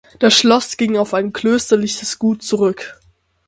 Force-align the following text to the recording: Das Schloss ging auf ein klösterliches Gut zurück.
Das 0.17 0.33
Schloss 0.35 0.77
ging 0.77 0.97
auf 0.97 1.13
ein 1.13 1.31
klösterliches 1.31 2.17
Gut 2.17 2.41
zurück. 2.41 2.97